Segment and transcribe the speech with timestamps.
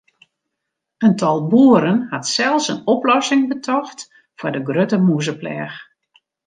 [0.97, 3.99] In tal boeren hat sels in oplossing betocht
[4.37, 5.77] foar de grutte mûzepleach.